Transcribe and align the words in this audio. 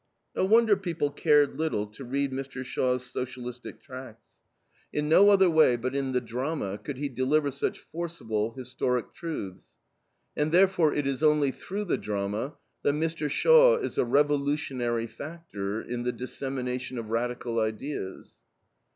No 0.35 0.45
wonder 0.45 0.75
people 0.75 1.11
cared 1.11 1.59
little 1.59 1.85
to 1.85 2.03
read 2.03 2.31
Mr. 2.31 2.65
Shaw's 2.65 3.05
Socialistic 3.05 3.83
tracts. 3.83 4.39
In 4.91 5.07
no 5.07 5.29
other 5.29 5.47
way 5.47 5.75
but 5.75 5.93
in 5.95 6.11
the 6.11 6.19
drama 6.19 6.79
could 6.79 6.97
he 6.97 7.07
deliver 7.07 7.51
such 7.51 7.77
forcible, 7.77 8.55
historic 8.57 9.13
truths. 9.13 9.77
And 10.35 10.51
therefore 10.51 10.91
it 10.91 11.05
is 11.05 11.21
only 11.21 11.51
through 11.51 11.85
the 11.85 11.99
drama 11.99 12.55
that 12.81 12.95
Mr. 12.95 13.29
Shaw 13.29 13.77
is 13.77 13.99
a 13.99 14.03
revolutionary 14.03 15.05
factor 15.05 15.79
in 15.83 16.01
the 16.01 16.11
dissemination 16.11 16.97
of 16.97 17.11
radical 17.11 17.59
ideas. 17.59 18.37